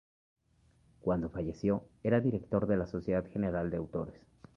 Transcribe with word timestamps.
Cuando 0.99 1.29
falleció 1.29 1.83
era 2.01 2.19
director 2.21 2.65
de 2.65 2.75
la 2.75 2.87
Sociedad 2.87 3.23
General 3.31 3.69
de 3.69 3.77
Autores. 3.77 4.19